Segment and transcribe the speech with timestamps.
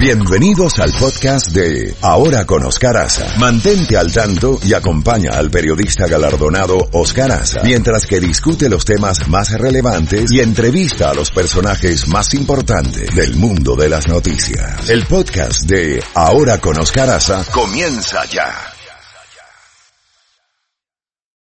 [0.00, 3.36] Bienvenidos al podcast de Ahora con Oscar Aza.
[3.38, 9.28] Mantente al tanto y acompaña al periodista galardonado Oscar Aza mientras que discute los temas
[9.28, 14.88] más relevantes y entrevista a los personajes más importantes del mundo de las noticias.
[14.88, 18.54] El podcast de Ahora con Oscar Aza comienza ya.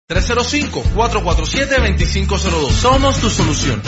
[0.09, 2.71] 305-447-2502.
[2.71, 3.83] Somos tu solución.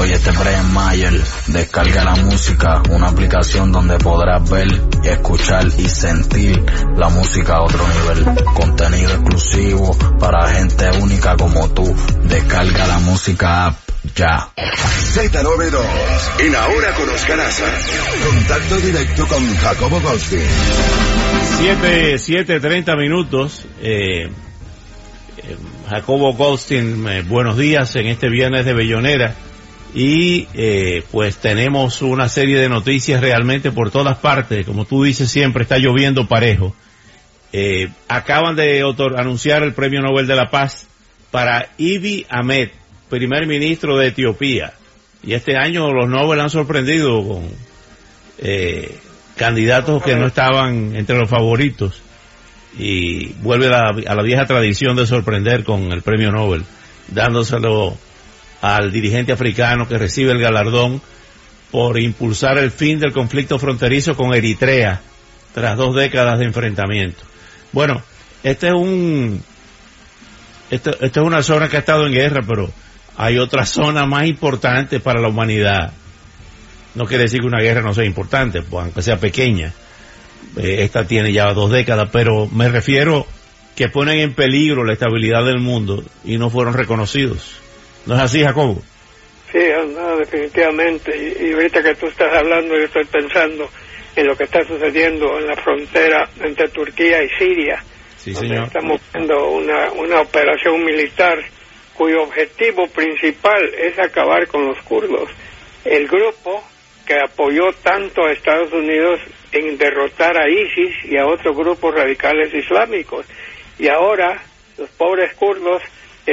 [0.00, 1.12] Oye, este Brian Mayer,
[1.48, 4.66] descarga la música, una aplicación donde podrás ver,
[5.04, 6.58] escuchar y sentir
[6.96, 8.34] la música a otro nivel.
[8.54, 11.94] Contenido exclusivo para gente única como tú.
[12.22, 13.76] Descarga la música app
[14.14, 14.48] ya.
[14.56, 15.84] Z92
[16.46, 17.66] en Ahora con Oscar Aza.
[18.26, 20.46] Contacto directo con Jacobo Goldstein.
[21.58, 23.66] 7, 7, 30 minutos.
[23.82, 25.56] Eh, eh,
[25.90, 29.36] Jacobo Goldstein, eh, buenos días en este viernes de Bellonera.
[29.94, 34.64] Y eh, pues tenemos una serie de noticias realmente por todas partes.
[34.64, 36.74] Como tú dices siempre, está lloviendo parejo.
[37.52, 38.84] Eh, acaban de
[39.16, 40.86] anunciar el Premio Nobel de la Paz
[41.32, 42.70] para Ibi Ahmed,
[43.08, 44.74] primer ministro de Etiopía.
[45.24, 47.48] Y este año los Nobel han sorprendido con
[48.38, 48.96] eh,
[49.36, 52.00] candidatos que no estaban entre los favoritos.
[52.78, 56.64] Y vuelve a la, a la vieja tradición de sorprender con el Premio Nobel,
[57.08, 57.98] dándoselo
[58.60, 61.00] al dirigente africano que recibe el galardón
[61.70, 65.00] por impulsar el fin del conflicto fronterizo con Eritrea
[65.54, 67.22] tras dos décadas de enfrentamiento.
[67.72, 68.02] Bueno,
[68.42, 69.42] este es un,
[70.70, 72.70] esto, esto es una zona que ha estado en guerra, pero
[73.16, 75.92] hay otra zona más importante para la humanidad.
[76.94, 79.72] No quiere decir que una guerra no sea importante, pues, aunque sea pequeña.
[80.56, 83.26] Eh, esta tiene ya dos décadas, pero me refiero
[83.76, 87.60] que ponen en peligro la estabilidad del mundo y no fueron reconocidos.
[88.06, 88.82] ¿No es así, Jacobo?
[89.52, 89.58] Sí,
[89.94, 91.16] no, definitivamente.
[91.16, 93.68] Y, y ahorita que tú estás hablando, yo estoy pensando
[94.16, 97.82] en lo que está sucediendo en la frontera entre Turquía y Siria.
[98.16, 98.66] Sí, donde señor.
[98.66, 101.38] Estamos viendo una, una operación militar
[101.94, 105.30] cuyo objetivo principal es acabar con los kurdos.
[105.84, 106.62] El grupo
[107.06, 109.20] que apoyó tanto a Estados Unidos
[109.52, 113.26] en derrotar a ISIS y a otros grupos radicales islámicos.
[113.78, 114.42] Y ahora
[114.78, 115.82] los pobres kurdos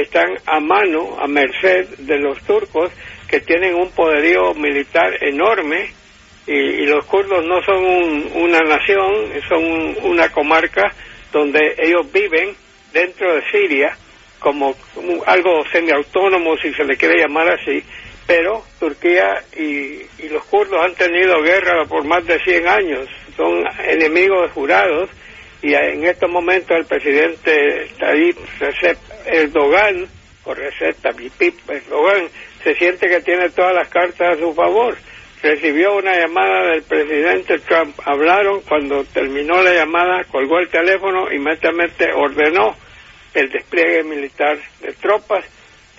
[0.02, 2.90] están a mano, a merced de los turcos
[3.28, 5.92] que tienen un poderío militar enorme
[6.46, 9.12] y, los kurdos no son un- una nación,
[9.48, 10.94] son un- una comarca
[11.30, 12.56] donde ellos viven
[12.92, 13.94] dentro de Siria
[14.40, 17.82] como, como algo semiautónomo, si se le quiere llamar así,
[18.26, 23.64] pero Turquía y, y los kurdos han tenido guerra por más de 100 años, son
[23.86, 25.10] enemigos jurados
[25.62, 30.06] y en estos momentos el presidente Tayyip Recep Erdogan,
[30.44, 32.28] o Recep Tayyip Erdogan,
[32.62, 34.96] se siente que tiene todas las cartas a su favor.
[35.42, 42.12] Recibió una llamada del presidente Trump, hablaron, cuando terminó la llamada, colgó el teléfono, inmediatamente
[42.12, 42.76] ordenó
[43.34, 45.44] el despliegue militar de tropas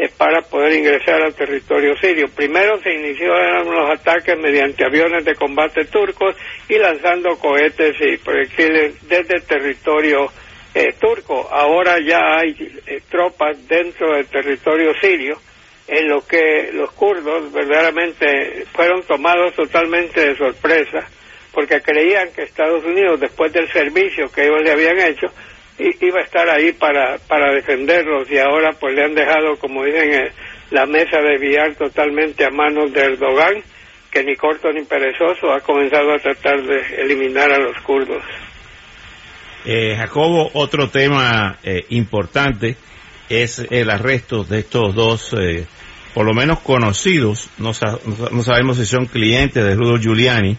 [0.08, 2.28] para poder ingresar al territorio sirio.
[2.34, 6.36] Primero se iniciaron los ataques mediante aviones de combate turcos
[6.70, 10.32] y lanzando cohetes y proyectiles desde el territorio
[10.74, 11.50] eh, turco.
[11.52, 12.56] Ahora ya hay
[12.88, 15.38] eh, tropas dentro del territorio sirio
[15.88, 21.08] en lo que los kurdos verdaderamente fueron tomados totalmente de sorpresa
[21.52, 25.28] porque creían que Estados Unidos, después del servicio que ellos le habían hecho,
[25.80, 30.14] iba a estar ahí para, para defenderlos y ahora pues le han dejado, como dicen,
[30.14, 30.32] eh,
[30.72, 33.56] la mesa de billar totalmente a manos de Erdogan,
[34.12, 38.24] que ni corto ni perezoso ha comenzado a tratar de eliminar a los kurdos.
[39.66, 42.76] Eh, Jacobo, otro tema eh, importante
[43.30, 45.66] es el arresto de estos dos, eh,
[46.14, 49.98] por lo menos conocidos, no, sa- no sa- no sabemos si son clientes de Rudo
[49.98, 50.58] Giuliani,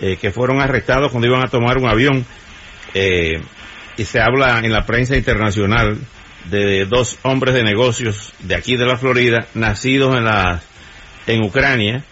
[0.00, 2.24] eh, que fueron arrestados cuando iban a tomar un avión.
[2.94, 3.40] eh,
[4.00, 5.98] y se habla en la prensa internacional
[6.48, 10.62] de dos hombres de negocios de aquí de la Florida, nacidos en la,
[11.26, 12.02] en Ucrania,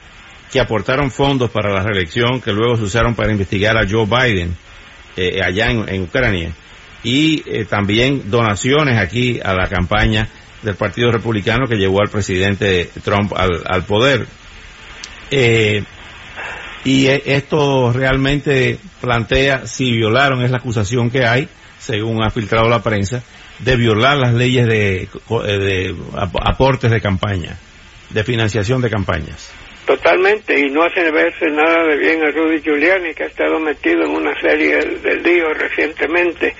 [0.53, 4.55] que aportaron fondos para la reelección que luego se usaron para investigar a Joe Biden
[5.17, 6.53] eh, allá en, en Ucrania
[7.03, 10.29] y eh, también donaciones aquí a la campaña
[10.61, 14.27] del Partido Republicano que llevó al presidente Trump al, al poder.
[15.31, 15.83] Eh,
[16.85, 21.49] y eh, esto realmente plantea si violaron, es la acusación que hay,
[21.79, 23.23] según ha filtrado la prensa,
[23.61, 25.09] de violar las leyes de, eh,
[25.59, 27.57] de ap- aportes de campaña,
[28.11, 29.53] de financiación de campañas.
[29.87, 34.03] Totalmente, y no hace verse nada de bien a Rudy Giuliani, que ha estado metido
[34.05, 36.55] en una serie de líos recientemente,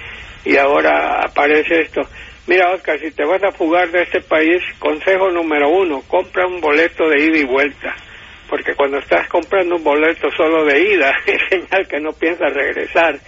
[0.45, 2.01] y ahora aparece esto.
[2.47, 6.61] Mira, Oscar, si te vas a fugar de este país, consejo número uno, compra un
[6.61, 7.95] boleto de ida y vuelta.
[8.49, 13.19] porque cuando estás comprando un boleto solo de ida, es señal que no piensas regresar.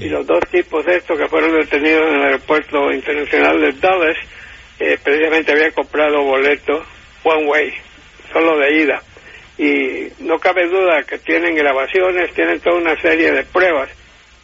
[0.00, 4.16] Y los dos tipos estos que fueron detenidos en el aeropuerto internacional de Dallas,
[4.78, 6.84] eh, precisamente habían comprado boleto
[7.22, 7.72] one way,
[8.32, 9.02] solo de ida.
[9.58, 13.88] Y no cabe duda que tienen grabaciones, tienen toda una serie de pruebas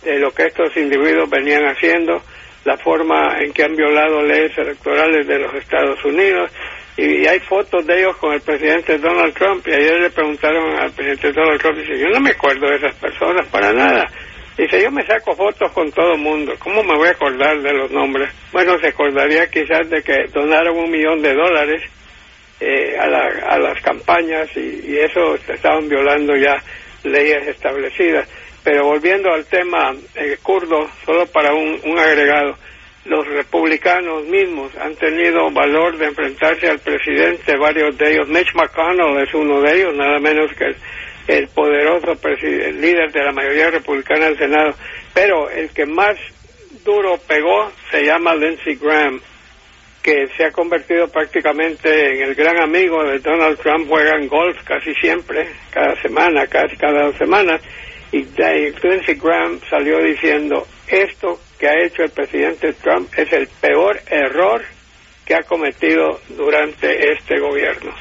[0.02, 2.22] de lo que estos individuos venían haciendo,
[2.64, 6.50] la forma en que han violado leyes electorales de los Estados Unidos,
[6.96, 10.90] y, hay fotos de ellos con el presidente Donald Trump, y ayer le preguntaron al
[10.92, 14.06] presidente Donald Trump, y dice, yo no me acuerdo de esas personas para nada.
[14.56, 17.90] Dice, yo me saco fotos con todo mundo, ¿cómo me voy a acordar de los
[17.90, 18.30] nombres?
[18.52, 21.82] Bueno, se acordaría quizás de que donaron un millón de dólares
[22.60, 26.62] eh, a, a, las campañas y, y eso estaban violando ya
[27.02, 28.28] leyes establecidas.
[28.62, 32.54] Pero volviendo al tema eh, kurdo, solo para un, un agregado,
[33.04, 39.20] los republicanos mismos han tenido valor de enfrentarse al presidente, varios de ellos, Mitch McConnell
[39.26, 40.76] es uno de ellos, nada menos que el,
[41.54, 44.74] poderoso líder de la mayoría republicana del Senado,
[45.14, 46.16] pero el que más
[46.84, 49.20] duro pegó se llama Lindsey Graham,
[50.02, 54.94] que se ha convertido prácticamente en el gran amigo de Donald Trump, juegan golf casi
[54.94, 57.60] siempre, cada semana, casi cada dos semanas,
[58.10, 63.98] y Lindsey Graham salió diciendo, esto que ha hecho el presidente Trump es el peor
[64.10, 64.62] error
[65.24, 67.94] que ha cometido durante este gobierno.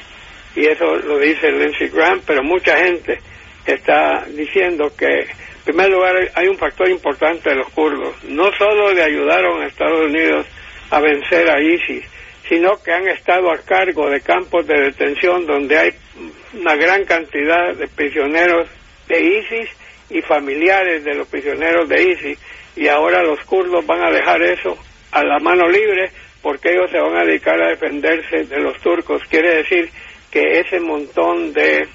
[0.55, 3.19] Y eso lo dice Lindsey Graham, pero mucha gente
[3.65, 8.23] está diciendo que, en primer lugar, hay un factor importante de los kurdos.
[8.25, 10.45] No solo le ayudaron a Estados Unidos
[10.89, 12.03] a vencer a ISIS,
[12.49, 15.93] sino que han estado a cargo de campos de detención donde hay
[16.53, 18.67] una gran cantidad de prisioneros
[19.07, 19.69] de ISIS
[20.09, 22.39] y familiares de los prisioneros de ISIS
[22.75, 24.77] y ahora los kurdos van a dejar eso
[25.11, 26.11] a la mano libre
[26.41, 29.21] porque ellos se van a dedicar a defenderse de los turcos.
[29.29, 29.89] Quiere decir
[30.31, 31.87] que ese montón de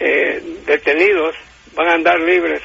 [0.00, 1.34] eh, detenidos
[1.74, 2.60] van a andar libres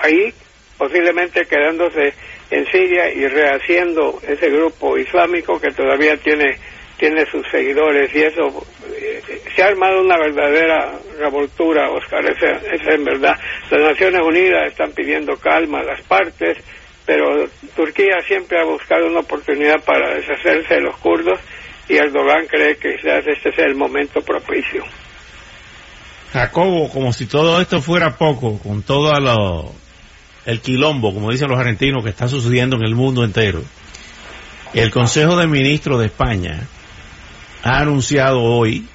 [0.00, 0.32] ahí,
[0.78, 2.14] posiblemente quedándose
[2.50, 6.56] en Siria y rehaciendo ese grupo islámico que todavía tiene
[6.98, 8.64] tiene sus seguidores y eso
[8.94, 9.20] eh,
[9.56, 13.36] se ha armado una verdadera revoltura, Oscar, esa, es en verdad.
[13.72, 16.58] Las Naciones Unidas están pidiendo calma a las partes,
[17.04, 21.40] pero Turquía siempre ha buscado una oportunidad para deshacerse de los kurdos
[21.88, 24.84] y Erdogan cree que quizás este sea el momento propicio.
[26.32, 29.72] Jacobo, como si todo esto fuera poco, con todo lo,
[30.46, 33.62] el quilombo, como dicen los argentinos, que está sucediendo en el mundo entero,
[34.72, 36.66] el Consejo de Ministros de España
[37.62, 38.86] ha anunciado hoy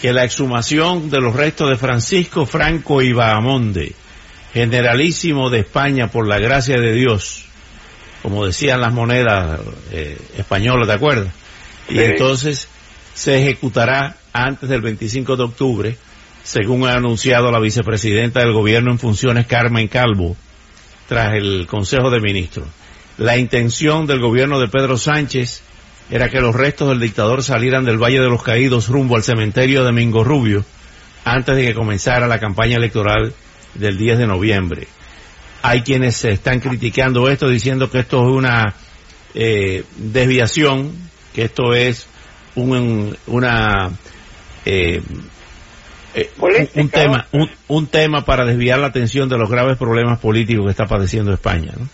[0.00, 3.94] que la exhumación de los restos de Francisco Franco y Bahamonde,
[4.52, 7.44] generalísimo de España por la gracia de Dios,
[8.20, 9.60] como decían las monedas
[9.92, 11.28] eh, españolas, ¿de acuerdo?
[11.88, 12.68] Y entonces
[13.14, 15.96] se ejecutará antes del 25 de octubre,
[16.42, 20.36] según ha anunciado la vicepresidenta del gobierno en funciones Carmen Calvo,
[21.08, 22.68] tras el Consejo de Ministros.
[23.18, 25.62] La intención del gobierno de Pedro Sánchez
[26.10, 29.84] era que los restos del dictador salieran del Valle de los Caídos rumbo al cementerio
[29.84, 30.64] de Mingo Rubio
[31.24, 33.32] antes de que comenzara la campaña electoral
[33.74, 34.88] del 10 de noviembre.
[35.62, 38.74] Hay quienes están criticando esto diciendo que esto es una
[39.34, 40.92] eh, desviación,
[41.34, 42.08] que esto es
[42.54, 43.90] un, una
[44.64, 45.00] eh,
[46.14, 46.30] eh,
[46.74, 50.70] un, tema un, un, tema para desviar la atención de los graves problemas políticos que
[50.70, 51.86] está padeciendo España, ¿no?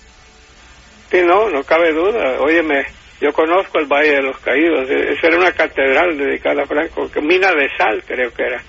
[1.10, 2.40] Sí, no, no cabe duda.
[2.40, 2.84] Óyeme,
[3.20, 7.10] yo conozco el Valle de los Caídos, e-, esa era una catedral dedicada a Franco,
[7.10, 8.62] que mina de sal creo que era.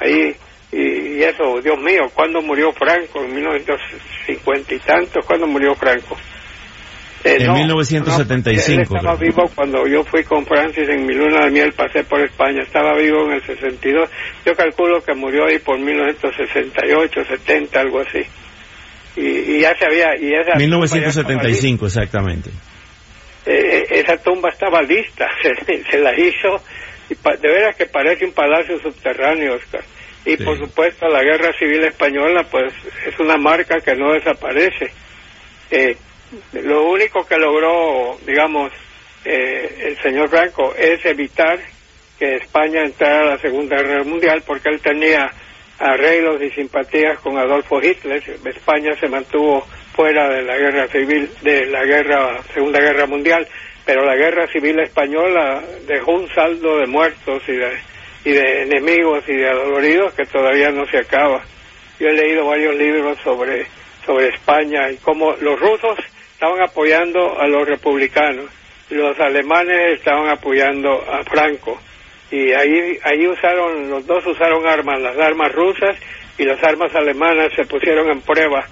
[0.00, 0.36] Ahí,
[0.72, 3.22] y, eso, Dios mío, ¿cuándo murió Franco?
[3.24, 6.16] En 1950 y tantos, ¿cuándo murió Franco?
[7.24, 8.70] Eh, en 1975.
[8.70, 12.20] él estaba vivo cuando yo fui con Francis en mi luna de miel, pasé por
[12.20, 14.10] España, estaba vivo en el 62.
[14.44, 18.20] Yo calculo que murió ahí por 1968, 70, algo así.
[19.16, 20.16] Y, ya se había...
[20.20, 22.50] Y esa 1975, exactamente.
[23.46, 25.26] Eh, esa tumba estaba lista,
[25.90, 26.62] se, la hizo,
[27.08, 29.82] y de veras que parece un palacio subterráneo, Oscar.
[30.26, 32.72] Y por supuesto la guerra civil española, pues
[33.06, 34.90] es una marca que no desaparece.
[35.70, 35.96] Eh,
[36.52, 38.72] lo único que logró, digamos,
[39.24, 41.58] eh, el señor Franco es evitar
[42.18, 45.30] que España entrara a la Segunda Guerra Mundial porque él tenía
[45.78, 48.22] arreglos y simpatías con Adolfo Hitler.
[48.44, 53.46] España se mantuvo fuera de la guerra civil, de la guerra, Segunda Guerra Mundial,
[53.84, 57.78] pero la guerra civil española dejó un saldo de muertos y de,
[58.24, 61.42] y de enemigos y de adoloridos que todavía no se acaba.
[61.98, 63.66] Yo he leído varios libros sobre,
[64.04, 65.98] sobre España y cómo los rusos
[66.44, 68.50] estaban apoyando a los republicanos,
[68.90, 71.80] los alemanes estaban apoyando a Franco
[72.30, 75.96] y ahí ahí usaron los dos usaron armas, las armas rusas
[76.36, 78.62] y las armas alemanas se pusieron en prueba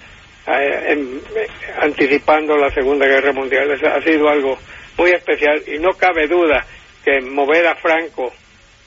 [0.48, 0.98] eh,
[1.34, 1.46] eh,
[1.80, 3.72] anticipando la Segunda Guerra Mundial.
[3.72, 4.58] ha sido algo
[4.98, 6.66] muy especial y no cabe duda
[7.02, 8.34] que mover a Franco,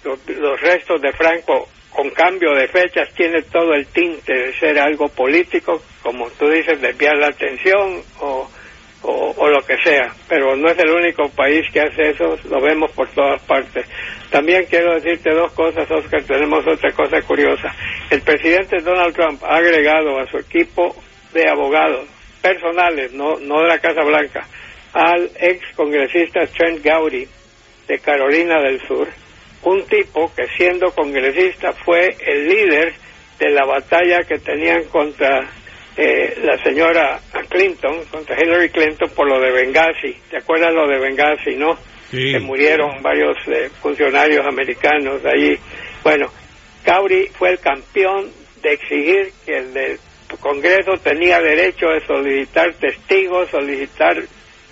[0.04, 5.08] los, restos de Franco con cambio de fechas tiene todo el tinte de ser algo
[5.08, 8.48] político, como tú dices, desviar la atención o,
[9.08, 12.92] o, lo que sea, pero no es el único país que hace eso, lo vemos
[12.92, 13.86] por todas partes.
[14.30, 17.74] También quiero decirte dos cosas, Oscar, tenemos otra cosa curiosa.
[18.10, 20.96] El presidente Donald Trump ha agregado a su equipo
[21.34, 22.06] de abogados
[22.42, 24.48] personales, no, no de la Casa Blanca,
[24.94, 27.28] al ex congresista Trent Gowdy
[27.88, 29.08] de Carolina del Sur,
[29.64, 32.94] un tipo que siendo congresista fue el líder
[33.40, 35.50] de la batalla que tenían contra
[35.98, 40.14] eh, la señora Clinton, contra Hillary Clinton por lo de Benghazi.
[40.30, 41.78] ¿Te acuerdas lo de Benghazi, no?
[42.12, 45.58] Que murieron varios eh, funcionarios americanos allí.
[46.04, 46.32] Bueno,
[46.86, 48.30] Gowdy fue el campeón
[48.62, 50.00] de exigir que el
[50.40, 54.22] Congreso tenía derecho de solicitar testigos, solicitar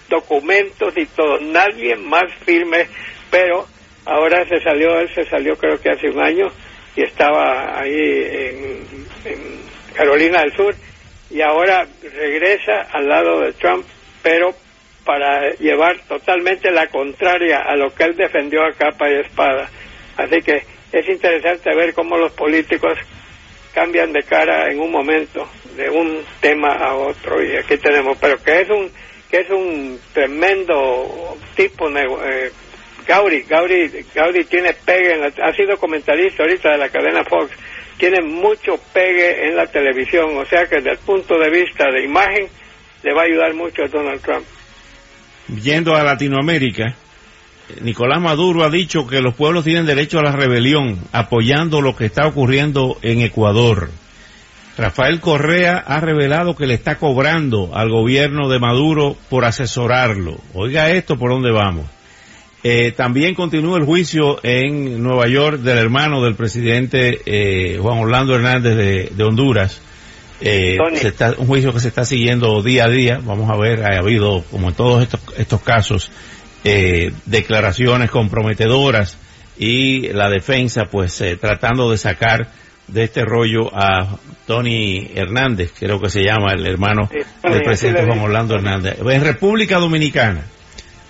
[0.09, 1.39] documentos y todo.
[1.39, 2.87] Nadie más firme,
[3.29, 3.67] pero
[4.05, 6.47] ahora se salió, él se salió creo que hace un año
[6.95, 9.63] y estaba ahí en,
[9.93, 10.75] Carolina del Sur
[11.33, 13.85] y ahora regresa al lado de Trump,
[14.21, 14.53] pero
[15.03, 19.69] para llevar totalmente la contraria a lo que él defendió a capa y espada.
[20.15, 22.97] Así que es interesante ver cómo los políticos
[23.73, 28.37] cambian de cara en un momento de un tema a otro y aquí tenemos pero
[28.37, 28.91] que es un
[29.31, 32.51] que es un tremendo tipo eh,
[33.07, 37.49] Gauri Gauri Gauri tiene pegue en la, ha sido comentarista ahorita de la cadena Fox
[38.03, 42.03] tiene mucho pegue en la televisión o sea que desde el punto de vista de
[42.03, 42.47] imagen
[43.01, 44.45] le va a ayudar mucho a Donald Trump
[45.47, 46.97] yendo a Latinoamérica
[47.81, 52.05] Nicolás Maduro ha dicho que los pueblos tienen derecho a la rebelión, apoyando lo que
[52.05, 53.89] está ocurriendo en Ecuador.
[54.77, 60.35] Rafael Correa ha revelado que le está cobrando al gobierno de Maduro por asesorarlo.
[60.53, 61.85] Oiga esto, ¿por dónde vamos?
[62.65, 68.35] Eh, también continúa el juicio en Nueva York del hermano del presidente eh, Juan Orlando
[68.35, 69.81] Hernández de, Honduras.
[70.39, 70.77] Eh,
[71.37, 73.19] un juicio que se está siguiendo día a día.
[73.21, 76.09] Vamos a ver, ha habido, como en todos estos, estos casos,
[76.63, 79.17] eh, declaraciones comprometedoras
[79.57, 82.47] y la defensa pues eh, tratando de sacar
[82.87, 84.17] de este rollo a
[84.47, 87.09] Tony Hernández, creo que se llama el hermano
[87.43, 88.97] del presidente Juan Orlando Hernández.
[88.99, 90.43] En República Dominicana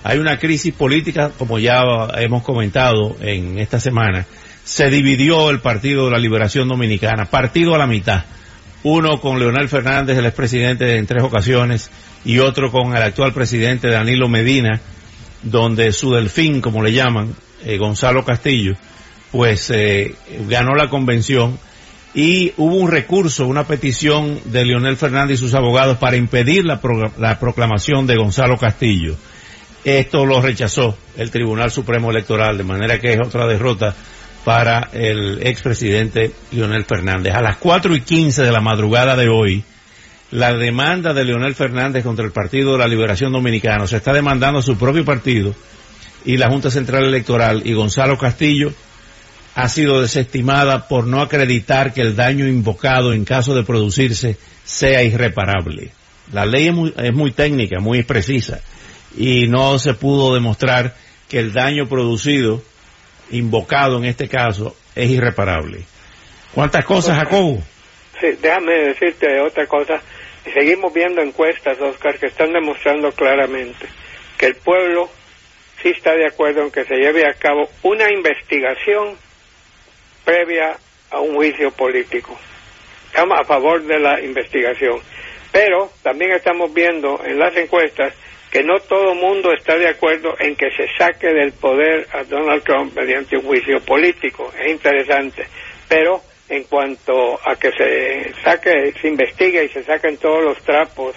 [0.04, 1.82] hay una crisis política, como ya
[2.18, 4.26] hemos comentado en esta semana,
[4.64, 8.24] se dividió el Partido de la Liberación Dominicana, partido a la mitad,
[8.84, 11.90] uno con Leonel Fernández, el expresidente en tres ocasiones,
[12.26, 14.80] y otro con el actual presidente Danilo Medina,
[15.42, 18.74] donde su delfín, como le llaman, eh, Gonzalo Castillo,
[19.32, 20.16] pues eh,
[20.48, 21.58] ganó la convención.
[22.14, 26.80] Y hubo un recurso, una petición de Leonel Fernández y sus abogados para impedir la,
[27.18, 29.16] la proclamación de Gonzalo Castillo.
[29.84, 33.94] Esto lo rechazó el Tribunal Supremo Electoral, de manera que es otra derrota
[34.46, 37.34] para el expresidente Leonel Fernández.
[37.36, 39.64] A las cuatro y quince de la madrugada de hoy,
[40.32, 43.86] la demanda de Leonel Fernández contra el Partido de la Liberación Dominicana.
[43.86, 45.54] Se está demandando a su propio partido
[46.24, 48.72] y la Junta Central Electoral y Gonzalo Castillo
[49.56, 55.04] ha sido desestimada por no acreditar que el daño invocado en caso de producirse sea
[55.04, 55.92] irreparable.
[56.32, 58.62] La ley es muy, es muy técnica, muy precisa
[59.16, 60.96] y no se pudo demostrar
[61.30, 62.62] que el daño producido,
[63.32, 65.84] invocado en este caso, es irreparable.
[66.54, 67.62] ¿Cuántas cosas, Jacobo?
[68.20, 70.02] Sí, déjame decirte otra cosa
[70.52, 73.88] seguimos viendo encuestas, Oscar, que están demostrando claramente
[74.38, 75.10] que el pueblo
[75.82, 79.18] sí está de acuerdo en que se lleve a cabo una investigación
[80.26, 80.78] previa
[81.12, 82.38] a un juicio político.
[83.08, 85.00] Estamos a favor de la investigación.
[85.52, 88.14] Pero también estamos viendo en las encuestas
[88.54, 92.62] que no todo mundo está de acuerdo en que se saque del poder a Donald
[92.62, 94.54] Trump mediante un juicio político.
[94.60, 95.48] Es interesante.
[95.90, 101.16] Pero en cuanto a que se saque, se investigue y se saquen todos los trapos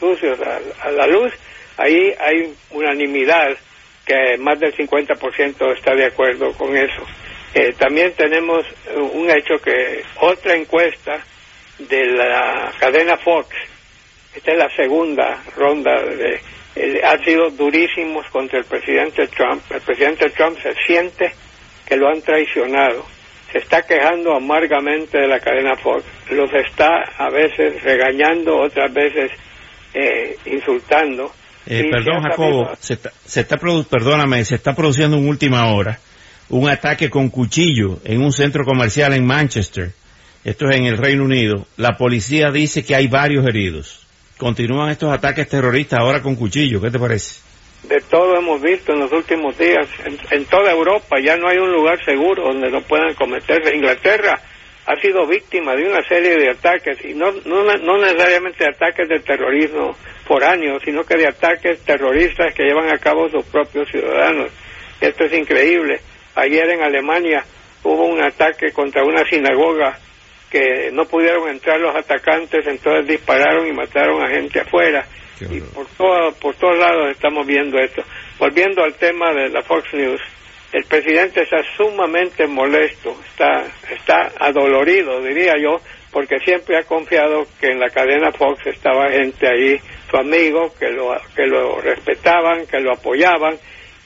[0.00, 1.32] sucios a, la luz,
[1.76, 3.56] ahí hay unanimidad
[4.04, 7.06] que más del 50% está de acuerdo con eso.
[7.54, 11.24] Eh, también tenemos un hecho que otra encuesta
[11.78, 13.54] de la cadena Fox,
[14.34, 16.40] esta es la segunda ronda de,
[17.04, 19.62] ha sido durísimos contra el presidente Trump.
[19.70, 21.32] El presidente Trump se siente
[21.86, 23.04] que lo han traicionado
[23.52, 26.02] se está quejando amargamente de la cadena Fox.
[26.30, 29.30] Los está a veces regañando, otras veces
[29.92, 31.30] eh, insultando.
[31.66, 36.00] Eh, perdón, Jacobo, se está, se está perdóname, se está produciendo en última hora
[36.48, 39.92] un ataque con cuchillo en un centro comercial en Manchester.
[40.44, 41.66] Esto es en el Reino Unido.
[41.76, 44.01] La policía dice que hay varios heridos.
[44.42, 46.80] Continúan estos ataques terroristas ahora con cuchillo.
[46.80, 47.40] ¿Qué te parece?
[47.84, 49.86] De todo hemos visto en los últimos días.
[50.32, 53.72] En, toda Europa ya no hay un lugar seguro donde no puedan cometerse.
[53.72, 54.40] Inglaterra
[54.86, 59.20] ha sido víctima de una serie de ataques, y no, no, no necesariamente ataques de
[59.20, 59.94] terrorismo
[60.26, 64.50] foráneo, sino que de ataques terroristas que llevan a cabo sus propios ciudadanos.
[65.00, 66.00] Esto es increíble.
[66.34, 67.44] Ayer en Alemania
[67.84, 69.96] hubo un ataque contra una sinagoga
[70.52, 75.02] que no pudieron entrar los atacantes, entonces dispararon y mataron a gente afuera.
[75.40, 78.02] Y por, todo, por todos lados estamos viendo esto.
[78.38, 80.20] Volviendo al tema de la Fox News,
[80.74, 85.80] el presidente está sumamente molesto, está, está adolorido, diría yo,
[86.12, 89.80] porque siempre ha confiado que en la cadena Fox estaba gente ahí,
[90.10, 93.56] su amigo, que lo, que lo respetaban, que lo apoyaban,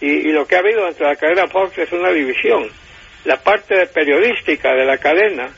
[0.01, 2.69] y, y lo que ha habido entre la cadena Fox es una división.
[3.25, 5.51] La parte periodística de la cadena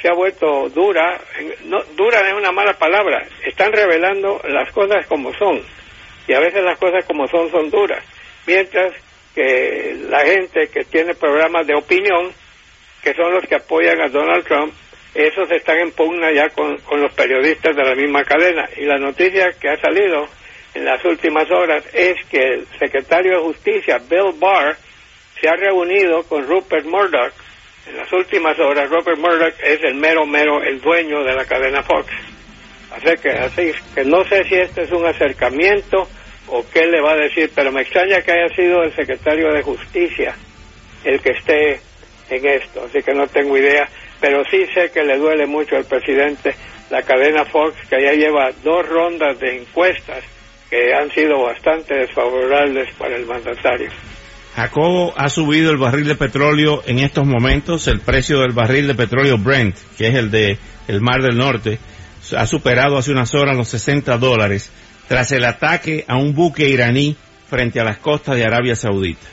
[0.00, 1.20] se ha vuelto dura,
[1.64, 5.60] no, dura es una mala palabra, están revelando las cosas como son,
[6.26, 8.02] y a veces las cosas como son son duras,
[8.46, 8.94] mientras
[9.34, 12.32] que la gente que tiene programas de opinión,
[13.02, 14.72] que son los que apoyan a Donald Trump,
[15.14, 18.68] esos están en pugna ya con, con los periodistas de la misma cadena.
[18.76, 20.28] Y la noticia que ha salido
[20.74, 24.76] en las últimas horas es que el secretario de Justicia, Bill Barr,
[25.40, 27.32] se ha reunido con Rupert Murdoch.
[27.86, 31.82] En las últimas horas, Rupert Murdoch es el mero, mero, el dueño de la cadena
[31.82, 32.06] Fox.
[32.90, 36.08] Así que, así que no sé si este es un acercamiento
[36.48, 39.62] o qué le va a decir, pero me extraña que haya sido el secretario de
[39.62, 40.34] Justicia
[41.04, 41.80] el que esté
[42.28, 43.88] en esto, así que no tengo idea,
[44.20, 46.54] pero sí sé que le duele mucho al presidente
[46.90, 50.24] la cadena Fox, que ya lleva dos rondas de encuestas
[50.68, 53.90] que han sido bastante desfavorables para el mandatario.
[54.54, 58.94] Jacobo ha subido el barril de petróleo en estos momentos, el precio del barril de
[58.94, 61.78] petróleo Brent, que es el de el Mar del Norte,
[62.36, 64.70] ha superado hace unas horas los 60 dólares
[65.08, 67.16] tras el ataque a un buque iraní
[67.48, 69.26] frente a las costas de Arabia Saudita.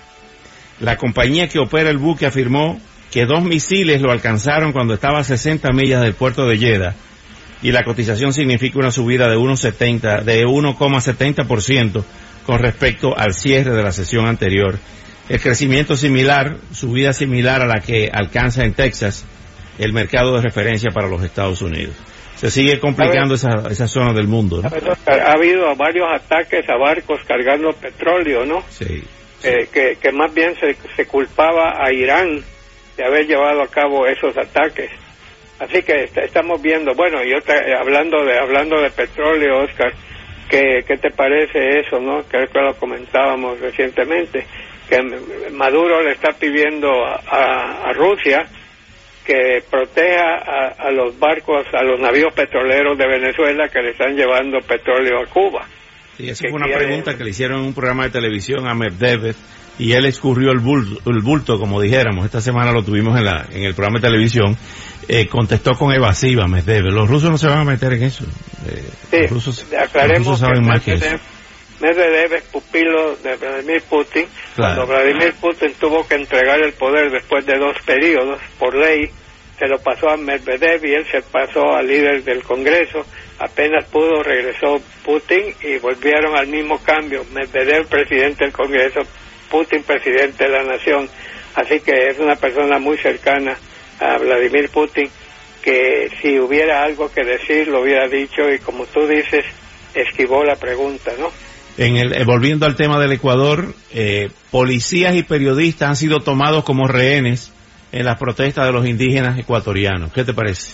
[0.79, 2.79] La compañía que opera el buque afirmó
[3.11, 6.95] que dos misiles lo alcanzaron cuando estaba a 60 millas del puerto de Jeddah
[7.61, 12.03] y la cotización significa una subida de 1,70 de 1,70%
[12.45, 14.77] con respecto al cierre de la sesión anterior.
[15.29, 19.25] El crecimiento similar, subida similar a la que alcanza en Texas
[19.77, 21.95] el mercado de referencia para los Estados Unidos.
[22.35, 24.61] Se sigue complicando esa, esa zona del mundo.
[24.61, 24.69] ¿no?
[25.11, 28.63] Ha habido varios ataques a barcos cargando petróleo, ¿no?
[28.69, 29.03] Sí.
[29.43, 32.43] Eh, que, que más bien se, se culpaba a Irán
[32.95, 34.91] de haber llevado a cabo esos ataques.
[35.59, 39.91] Así que est estamos viendo, bueno, y otra, eh, hablando de hablando de petróleo, Oscar,
[40.49, 42.21] ¿qué, ¿qué te parece eso, no?
[42.29, 44.45] Creo que lo comentábamos recientemente,
[44.89, 48.45] que Maduro le está pidiendo a, a, a Rusia
[49.25, 54.15] que proteja a, a, los barcos, a los navíos petroleros de Venezuela que le están
[54.15, 55.65] llevando petróleo a Cuba.
[56.15, 56.85] Sí, esa fue una quiere...
[56.85, 59.35] pregunta que le hicieron en un programa de televisión a Medvedev
[59.79, 62.25] y él escurrió el bulto, el bulto, como dijéramos.
[62.25, 64.57] Esta semana lo tuvimos en, la, en el programa de televisión.
[65.09, 66.85] Eh, contestó con evasiva Medvedev.
[66.85, 68.23] Los rusos no se van a meter en eso.
[68.65, 71.17] Eh, sí, los rusos, aclaremos los rusos saben que más que eso.
[71.79, 74.25] Medvedev es pupilo de Vladimir Putin.
[74.55, 74.75] Claro.
[74.75, 79.09] Cuando Vladimir Putin tuvo que entregar el poder después de dos periodos, por ley,
[79.57, 83.05] se lo pasó a Medvedev y él se pasó al líder del Congreso.
[83.39, 87.25] Apenas pudo, regresó Putin y volvieron al mismo cambio.
[87.31, 89.01] Medvedev, presidente del Congreso,
[89.49, 91.09] Putin, presidente de la nación.
[91.55, 93.57] Así que es una persona muy cercana
[93.99, 95.09] a Vladimir Putin
[95.63, 99.43] que si hubiera algo que decir lo hubiera dicho y como tú dices,
[99.93, 101.31] esquivó la pregunta, ¿no?
[101.77, 106.63] En el, eh, volviendo al tema del Ecuador, eh, policías y periodistas han sido tomados
[106.63, 107.51] como rehenes
[107.91, 110.11] en las protestas de los indígenas ecuatorianos.
[110.11, 110.71] ¿Qué te parece?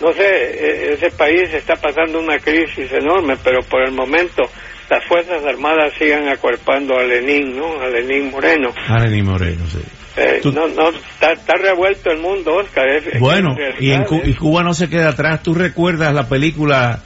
[0.00, 4.42] No sé, ese país está pasando una crisis enorme, pero por el momento
[4.90, 7.80] las Fuerzas Armadas siguen acuerpando a Lenín, ¿no?
[7.80, 8.74] A Lenín Moreno.
[8.88, 9.78] A Lenín Moreno, sí.
[10.16, 10.52] Eh, ¿Tú...
[10.52, 12.86] No, no, está, está, revuelto el mundo, Oscar.
[12.88, 15.42] Es, bueno, es y, en y Cuba no se queda atrás.
[15.42, 17.00] ¿Tú recuerdas la película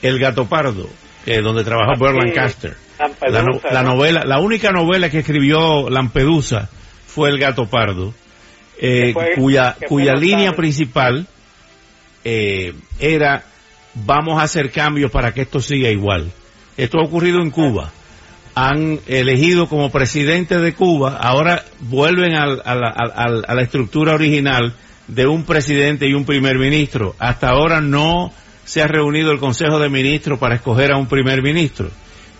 [0.00, 0.88] El Gato Pardo?
[1.26, 2.76] Eh, donde trabajó Burt Lancaster.
[3.28, 6.68] La, no, la, novela, la única novela que escribió Lampedusa
[7.06, 8.14] fue El Gato Pardo,
[8.80, 11.26] eh, fue, cuya, cuya línea principal
[12.24, 13.44] eh, era
[13.94, 16.30] vamos a hacer cambios para que esto siga igual.
[16.76, 17.92] Esto ha ocurrido en Cuba.
[18.54, 24.74] Han elegido como presidente de Cuba, ahora vuelven a, a, a, a la estructura original
[25.08, 27.14] de un presidente y un primer ministro.
[27.18, 28.32] Hasta ahora no
[28.64, 31.90] se ha reunido el Consejo de Ministros para escoger a un primer ministro.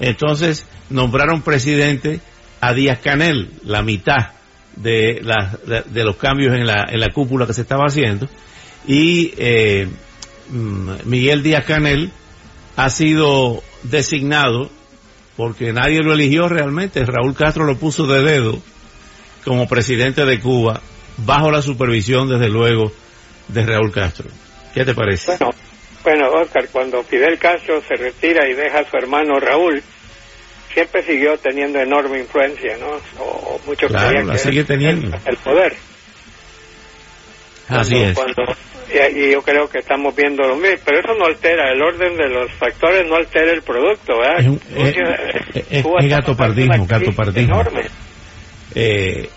[0.00, 2.20] Entonces nombraron presidente
[2.60, 4.30] a Díaz Canel, la mitad
[4.76, 5.22] de,
[5.86, 8.28] de, los cambios en la, en la cúpula que se estaba haciendo.
[8.86, 9.88] Y eh,
[10.50, 12.10] mm, Miguel Díaz Canel
[12.76, 14.70] ha sido designado
[15.36, 17.04] porque nadie lo eligió realmente.
[17.04, 18.58] Raúl Castro lo puso de dedo
[19.44, 20.80] como presidente de Cuba
[21.18, 22.92] bajo la supervisión, desde luego,
[23.48, 24.28] de Raúl Castro.
[24.74, 25.36] ¿Qué te parece?
[26.02, 29.82] Bueno, Oscar, cuando Fidel Castro se retira y deja a su hermano Raúl,
[30.72, 33.00] siempre siguió teniendo enorme influencia, ¿no?
[33.22, 35.16] O, mucho claro, la sigue teniendo.
[35.24, 35.74] El, poder.
[37.68, 38.18] Así es.
[39.14, 42.28] y, yo creo que estamos viendo lo mismo, pero eso no altera, el orden de
[42.28, 44.58] los factores no altera el producto, ¿verdad?
[45.70, 47.60] Es, un, gato pardismo, gato pardismo.
[47.60, 47.82] Enorme.
[48.74, 49.28] Eh,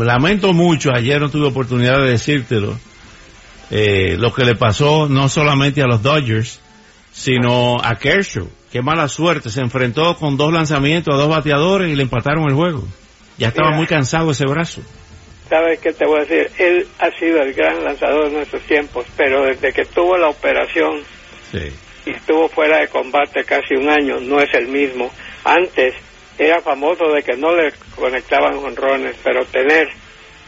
[0.00, 2.78] lamento mucho, ayer no tuve oportunidad de decírtelo,
[3.70, 6.60] eh, lo que le pasó no solamente a los Dodgers,
[7.12, 8.48] sino a Kershaw.
[8.70, 12.54] Qué mala suerte, se enfrentó con dos lanzamientos a dos bateadores y le empataron el
[12.54, 12.84] juego.
[13.38, 14.82] Ya estaba muy cansado ese brazo.
[15.48, 16.50] ¿Sabes qué te voy a decir?
[16.58, 21.02] Él ha sido el gran lanzador de nuestros tiempos, pero desde que tuvo la operación
[22.06, 25.10] y estuvo fuera de combate casi un año, no es el mismo.
[25.44, 25.94] Antes
[26.38, 29.88] era famoso de que no le conectaban honrones, pero tener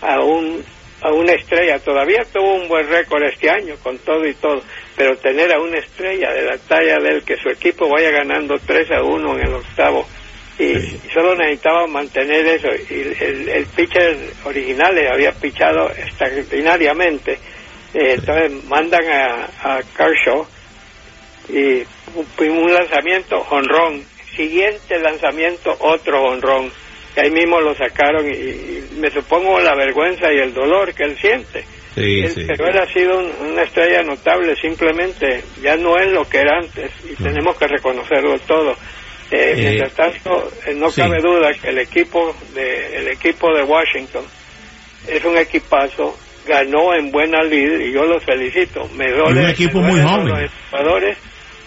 [0.00, 0.64] a un
[1.04, 4.62] a una estrella, todavía tuvo un buen récord este año con todo y todo,
[4.96, 8.54] pero tener a una estrella de la talla de él, que su equipo vaya ganando
[8.58, 10.08] 3 a 1 en el octavo,
[10.58, 10.74] y,
[11.12, 17.32] solo necesitaba mantener eso, y el, el pitcher original le había pichado extraordinariamente,
[17.92, 20.46] eh, entonces mandan a, a Kershaw
[21.50, 24.02] y un, un lanzamiento honrón.
[24.34, 26.72] Siguiente lanzamiento otro honrón.
[27.16, 31.16] Y ahí mismo lo sacaron y, me supongo la vergüenza y el dolor que él
[31.18, 31.64] siente.
[31.94, 36.90] Pero él ha sido una estrella notable, simplemente ya no es lo que era antes
[37.08, 38.72] y tenemos que reconocerlo todo.
[39.30, 43.62] Eh, eh, mientras tanto, eh, no cabe duda que el equipo de el equipo de
[43.62, 44.24] Washington
[45.08, 48.88] es un equipazo, ganó en buena lid y yo los felicito.
[48.94, 50.28] Me duele, un equipo muy joven.
[50.28, 51.18] Los jugadores,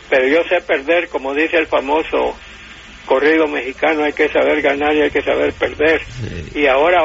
[0.10, 2.38] pero yo sé perder, como dice el famoso
[3.08, 6.02] corrido mexicano hay que saber ganar y hay que saber perder.
[6.54, 7.02] Y ahora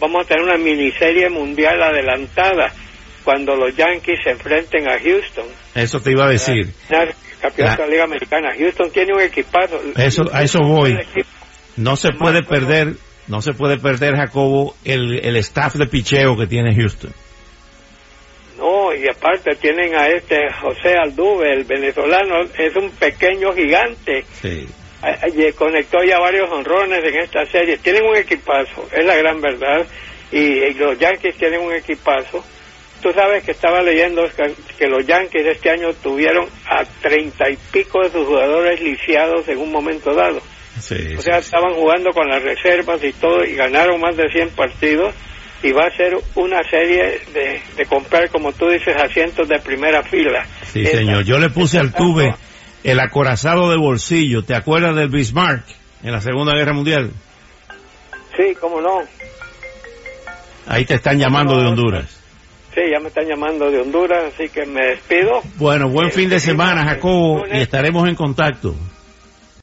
[0.00, 2.72] vamos, a tener una miniserie mundial adelantada
[3.22, 5.44] cuando los Yankees se enfrenten a Houston.
[5.76, 6.72] Eso te iba a decir.
[7.40, 8.48] Campeón de la Liga Americana.
[8.58, 9.80] Houston tiene un equipazo.
[9.96, 10.98] Eso, a eso voy.
[11.76, 12.94] No se puede perder,
[13.28, 17.12] no se puede perder, Jacobo, el, el staff de picheo que tiene Houston.
[18.58, 24.24] No, y aparte tienen a este José Alduve, el venezolano, es un pequeño gigante.
[24.40, 24.66] Sí
[25.56, 27.78] conectó ya varios honrones en esta serie.
[27.78, 29.86] Tienen un equipazo, es la gran verdad.
[30.30, 32.44] Y, los Yankees tienen un equipazo.
[33.02, 34.22] Tú sabes que estaba leyendo
[34.78, 39.58] que los Yankees este año tuvieron a treinta y pico de sus jugadores lisiados en
[39.58, 40.38] un momento dado.
[40.38, 45.12] o sea, estaban jugando con las reservas y todo y ganaron más de 100 partidos
[45.64, 50.02] y va a ser una serie de, de comprar, como tú dices, asientos de primera
[50.04, 50.46] fila.
[50.72, 51.24] Sí, señor.
[51.24, 52.32] Yo le puse al tube
[52.84, 54.44] el acorazado de bolsillo.
[54.44, 55.64] ¿Te acuerdas del Bismarck
[56.02, 57.10] en la Segunda Guerra Mundial?
[58.36, 59.00] Sí, cómo no.
[60.66, 62.18] Ahí te están llamando de Honduras.
[62.74, 65.42] Sí, ya me están llamando de Honduras, así que me despido.
[65.56, 68.74] Bueno, buen fin de semana, Jacobo, y estaremos en contacto.